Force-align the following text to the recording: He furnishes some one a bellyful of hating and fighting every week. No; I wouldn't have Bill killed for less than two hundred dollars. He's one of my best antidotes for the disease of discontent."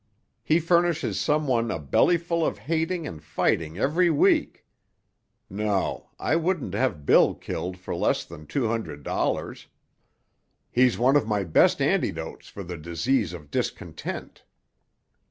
He 0.43 0.59
furnishes 0.59 1.19
some 1.19 1.45
one 1.45 1.69
a 1.69 1.77
bellyful 1.77 2.43
of 2.43 2.57
hating 2.57 3.05
and 3.05 3.21
fighting 3.23 3.77
every 3.77 4.09
week. 4.09 4.65
No; 5.47 6.09
I 6.17 6.35
wouldn't 6.37 6.73
have 6.73 7.05
Bill 7.05 7.35
killed 7.35 7.77
for 7.77 7.95
less 7.95 8.25
than 8.25 8.47
two 8.47 8.67
hundred 8.67 9.03
dollars. 9.03 9.67
He's 10.71 10.97
one 10.97 11.15
of 11.15 11.27
my 11.27 11.43
best 11.43 11.83
antidotes 11.83 12.47
for 12.49 12.63
the 12.63 12.77
disease 12.77 13.31
of 13.31 13.51
discontent." 13.51 14.43